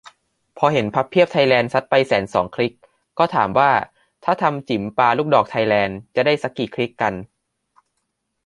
[0.57, 2.73] พอเห็น "พับเพียบไทยแลนด์" ซัดไปแสนสองคลิก
[3.19, 3.71] ก็ถามว่า
[4.23, 7.13] ถ้าทำ "จิ๋มปาลูกดอกไทยแลนด์" จะได้ซักกี่คลิกกัน?